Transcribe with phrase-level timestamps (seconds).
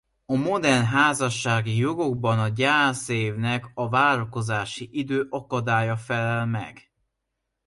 [0.25, 6.91] A modern házassági jogokban a gyászévnek a várakozási idő akadálya felel meg.